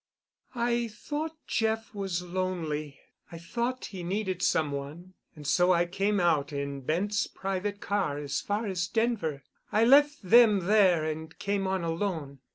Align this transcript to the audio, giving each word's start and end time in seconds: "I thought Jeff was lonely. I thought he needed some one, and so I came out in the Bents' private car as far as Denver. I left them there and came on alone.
"I 0.55 0.87
thought 0.87 1.37
Jeff 1.45 1.93
was 1.93 2.23
lonely. 2.23 2.99
I 3.31 3.37
thought 3.37 3.85
he 3.93 4.01
needed 4.01 4.41
some 4.41 4.71
one, 4.71 5.13
and 5.35 5.45
so 5.45 5.71
I 5.73 5.85
came 5.85 6.19
out 6.19 6.51
in 6.51 6.77
the 6.77 6.83
Bents' 6.83 7.27
private 7.27 7.79
car 7.81 8.17
as 8.17 8.41
far 8.41 8.65
as 8.65 8.87
Denver. 8.87 9.43
I 9.71 9.85
left 9.85 10.17
them 10.23 10.61
there 10.65 11.03
and 11.05 11.37
came 11.37 11.67
on 11.67 11.83
alone. 11.83 12.39